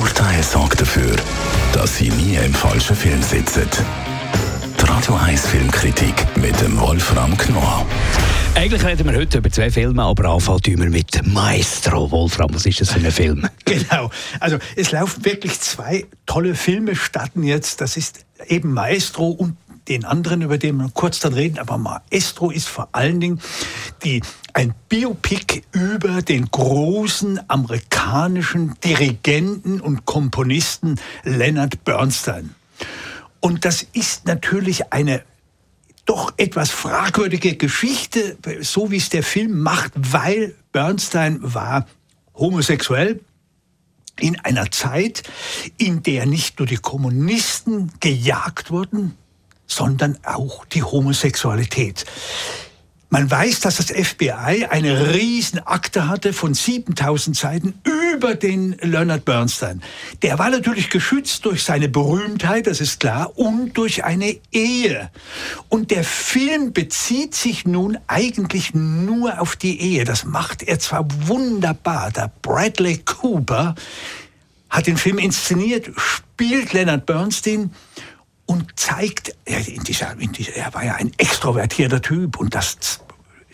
[0.00, 1.14] Urteil sorgt dafür,
[1.74, 3.68] dass Sie nie im falschen Film sitzen.
[4.80, 7.84] Die Radio 1 Filmkritik mit dem Wolfram Knorr.
[8.54, 12.10] Eigentlich reden wir heute über zwei Filme, aber anfangen tun wir mit Maestro.
[12.10, 13.46] Wolfram, was ist das für ein Film?
[13.66, 14.10] Genau.
[14.40, 17.82] Also es laufen wirklich zwei tolle Filme starten jetzt.
[17.82, 19.58] Das ist eben Maestro und
[19.88, 21.58] den anderen, über den wir kurz dann reden.
[21.58, 23.40] Aber Maestro ist vor allen Dingen
[24.04, 24.22] die,
[24.52, 32.54] ein Biopic über den großen amerikanischen Dirigenten und Komponisten Leonard Bernstein.
[33.40, 35.22] Und das ist natürlich eine
[36.04, 41.86] doch etwas fragwürdige Geschichte, so wie es der Film macht, weil Bernstein war
[42.34, 43.20] homosexuell
[44.18, 45.22] in einer Zeit,
[45.78, 49.16] in der nicht nur die Kommunisten gejagt wurden,
[49.66, 52.04] sondern auch die Homosexualität.
[53.12, 59.82] Man weiß, dass das FBI eine Riesenakte hatte von 7000 Seiten über den Leonard Bernstein.
[60.22, 65.10] Der war natürlich geschützt durch seine Berühmtheit, das ist klar, und durch eine Ehe.
[65.68, 70.04] Und der Film bezieht sich nun eigentlich nur auf die Ehe.
[70.04, 72.12] Das macht er zwar wunderbar.
[72.12, 73.74] Der Bradley Cooper
[74.68, 77.72] hat den Film inszeniert, spielt Leonard Bernstein
[78.50, 82.98] und zeigt, er, dieser, dieser, er war ja ein extrovertierter Typ und das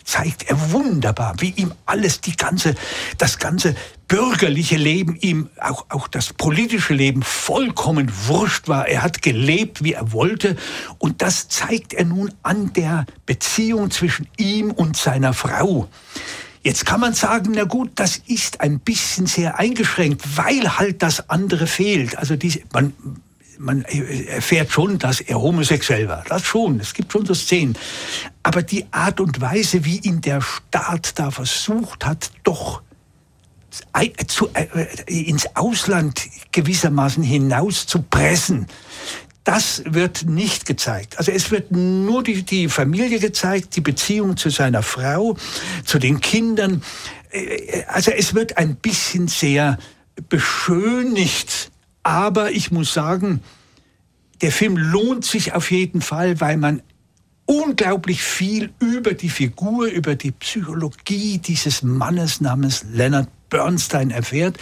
[0.03, 2.73] zeigt er wunderbar, wie ihm alles, die ganze,
[3.19, 3.75] das ganze
[4.07, 8.87] bürgerliche Leben ihm, auch, auch das politische Leben vollkommen wurscht war.
[8.87, 10.55] Er hat gelebt, wie er wollte.
[10.97, 15.87] Und das zeigt er nun an der Beziehung zwischen ihm und seiner Frau.
[16.63, 21.29] Jetzt kann man sagen, na gut, das ist ein bisschen sehr eingeschränkt, weil halt das
[21.29, 22.17] andere fehlt.
[22.17, 22.93] Also diese, man,
[23.57, 26.23] man erfährt schon, dass er homosexuell war.
[26.27, 26.79] Das schon.
[26.79, 27.77] Es gibt schon so Szenen.
[28.43, 32.81] Aber die Art und Weise, wie ihn der Staat da versucht hat, doch
[34.27, 38.67] zu, äh, ins Ausland gewissermaßen hinaus zu pressen,
[39.43, 41.17] das wird nicht gezeigt.
[41.17, 45.37] Also es wird nur die, die Familie gezeigt, die Beziehung zu seiner Frau,
[45.85, 46.81] zu den Kindern.
[47.29, 49.77] Äh, also es wird ein bisschen sehr
[50.29, 51.71] beschönigt
[52.07, 53.41] aber ich muss sagen,
[54.41, 56.81] der Film lohnt sich auf jeden Fall, weil man
[57.45, 64.57] unglaublich viel über die Figur, über die Psychologie dieses Mannes namens Leonard Bernstein erfährt.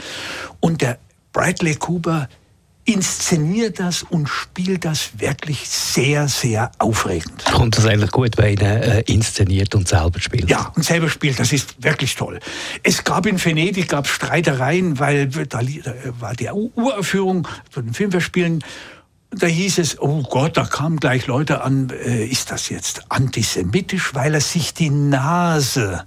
[0.59, 0.99] Und der
[1.33, 2.29] Bradley Cooper
[2.85, 7.43] inszeniert das und spielt das wirklich sehr, sehr aufregend.
[7.45, 10.49] Kommt das eigentlich gut, wenn er äh, inszeniert und selber spielt?
[10.49, 12.39] Ja, und selber spielt, das ist wirklich toll.
[12.83, 15.61] Es gab in Venedig gab Streitereien, weil da,
[16.19, 18.63] war die Uraufführung von den Filmverspielen
[19.37, 24.13] da hieß es, oh Gott, da kamen gleich Leute an, äh, ist das jetzt antisemitisch,
[24.13, 26.05] weil er sich die Nase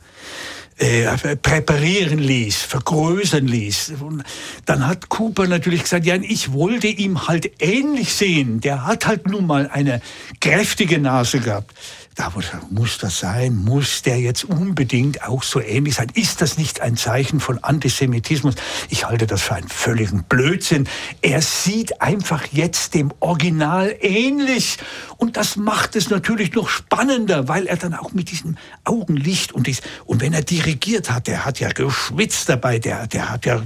[0.78, 3.94] äh, präparieren ließ, vergrößern ließ.
[4.00, 4.22] Und
[4.64, 8.60] dann hat Cooper natürlich gesagt, ja, ich wollte ihm halt ähnlich sehen.
[8.60, 10.00] Der hat halt nun mal eine
[10.40, 11.74] kräftige Nase gehabt
[12.18, 12.32] da
[12.70, 16.08] muss das sein, muss der jetzt unbedingt auch so ähnlich sein?
[16.14, 18.56] Ist das nicht ein Zeichen von Antisemitismus?
[18.88, 20.88] Ich halte das für einen völligen Blödsinn.
[21.22, 24.78] Er sieht einfach jetzt dem Original ähnlich.
[25.16, 29.68] Und das macht es natürlich noch spannender, weil er dann auch mit diesem Augenlicht und
[29.68, 33.62] dies, und wenn er dirigiert hat, der hat ja geschwitzt dabei, der, der hat ja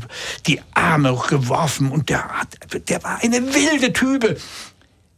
[0.47, 2.57] die Arme geworfen und der hat,
[2.89, 4.37] der war eine wilde Type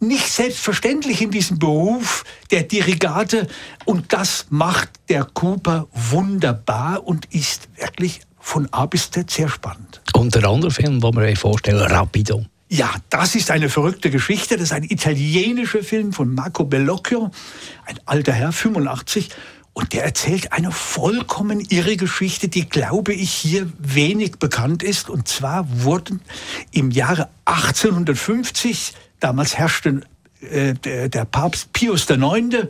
[0.00, 3.48] nicht selbstverständlich in diesem Beruf der Dirigate
[3.84, 10.02] und das macht der Cooper wunderbar und ist wirklich von A bis Z sehr spannend.
[10.14, 12.44] Und der andere Film, den wir euch vorstellen, Rapido.
[12.68, 14.56] Ja, das ist eine verrückte Geschichte.
[14.56, 17.30] Das ist ein italienischer Film von Marco Bellocchio,
[17.86, 19.30] ein alter Herr, 85.
[19.74, 25.10] Und der erzählt eine vollkommen irre Geschichte, die, glaube ich, hier wenig bekannt ist.
[25.10, 26.20] Und zwar wurden
[26.70, 30.02] im Jahre 1850 Damals herrschte
[30.42, 32.68] äh, der, der Papst Pius IX.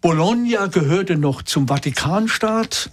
[0.00, 2.90] Bologna gehörte noch zum Vatikanstaat.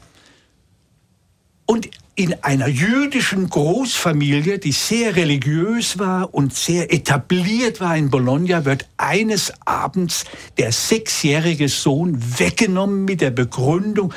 [1.66, 8.66] Und in einer jüdischen Großfamilie, die sehr religiös war und sehr etabliert war in Bologna,
[8.66, 10.26] wird eines Abends
[10.60, 14.14] der sechsjährige Sohn weggenommen mit der Begründung,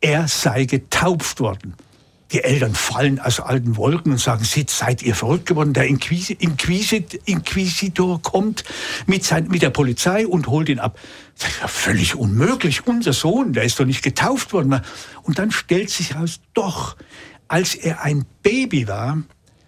[0.00, 1.74] er sei getauft worden.
[2.32, 5.72] Die Eltern fallen aus alten Wolken und sagen, seid ihr verrückt geworden?
[5.72, 8.62] Der Inquisi Inquisit Inquisitor kommt
[9.06, 10.96] mit, sein, mit der Polizei und holt ihn ab.
[11.36, 12.86] Das ist ja völlig unmöglich.
[12.86, 14.80] Unser Sohn, der ist doch nicht getauft worden.
[15.22, 16.96] Und dann stellt sich heraus, doch,
[17.50, 19.18] als er ein Baby war,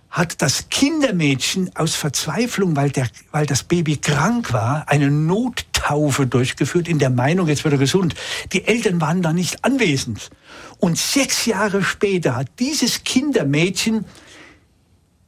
[0.09, 6.87] hat das Kindermädchen aus Verzweiflung, weil, der, weil das Baby krank war, eine Nottaufe durchgeführt
[6.87, 8.15] in der Meinung, jetzt wird er gesund.
[8.53, 10.31] Die Eltern waren da nicht anwesend.
[10.79, 14.05] Und sechs Jahre später hat dieses Kindermädchen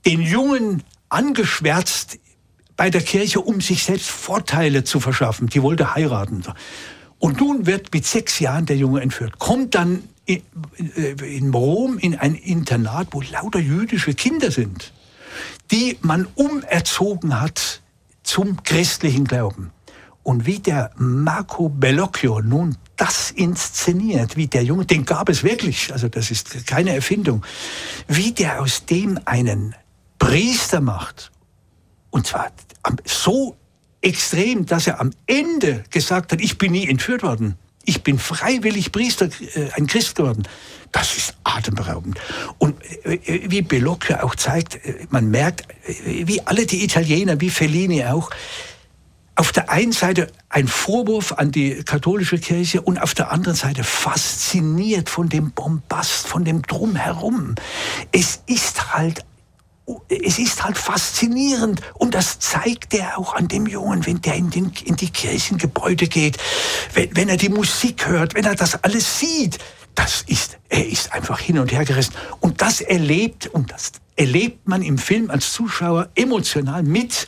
[0.06, 2.21] den Jungen angeschwärzt
[2.77, 5.49] bei der Kirche, um sich selbst Vorteile zu verschaffen.
[5.49, 6.45] Die wollte heiraten.
[7.19, 10.43] Und nun wird mit sechs Jahren der Junge entführt, kommt dann in,
[11.23, 14.93] in Rom in ein Internat, wo lauter jüdische Kinder sind,
[15.71, 17.82] die man umerzogen hat
[18.23, 19.71] zum christlichen Glauben.
[20.23, 25.93] Und wie der Marco Bellocchio nun das inszeniert, wie der Junge, den gab es wirklich,
[25.93, 27.44] also das ist keine Erfindung,
[28.09, 29.75] wie der aus dem einen
[30.19, 31.31] Priester macht.
[32.11, 32.53] Und zwar
[33.05, 33.56] so
[34.00, 37.56] extrem, dass er am Ende gesagt hat, ich bin nie entführt worden.
[37.85, 40.45] Ich bin freiwillig Priester, äh, ein Christ geworden.
[40.93, 42.21] Das ist atemberaubend.
[42.59, 47.41] Und äh, äh wie Bellocchio auch zeigt, äh, man merkt, äh, wie alle die Italiener,
[47.41, 48.31] wie Fellini auch,
[49.37, 53.83] auf der einen Seite ein Vorwurf an die katholische Kirche und auf der anderen Seite
[53.83, 57.57] fasziniert von dem Bombast, von dem Drumherum.
[58.13, 59.25] Es ist halt
[60.09, 64.51] es ist halt faszinierend und das zeigt er auch an dem Jungen, wenn der in,
[64.51, 66.39] den, in die Kirchengebäude geht,
[66.95, 69.59] wenn, wenn er die Musik hört, wenn er das alles sieht.
[69.95, 72.15] Das ist, er ist einfach hin und her gerissen.
[72.41, 77.27] Und das erlebt, und das erlebt man im Film als Zuschauer emotional mit,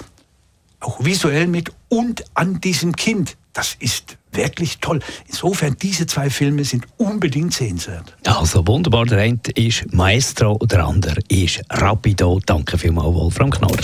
[0.80, 3.36] auch visuell mit und an diesem Kind.
[3.52, 5.00] Das ist wirklich toll.
[5.26, 8.16] Insofern, diese zwei Filme sind unbedingt sehenswert.
[8.24, 9.06] Also wunderbar.
[9.06, 12.40] Der eine ist Maestro, der andere ist Rapido.
[12.44, 13.76] Danke vielmals, Wolfram Knorr.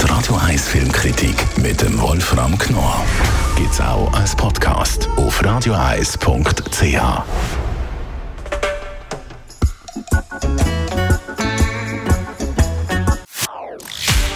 [0.00, 3.04] Die Radio 1 Filmkritik mit dem Wolfram Knorr
[3.56, 7.71] gibt es auch als Podcast auf radioeis.ch.